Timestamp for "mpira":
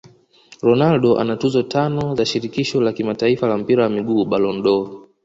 3.57-3.83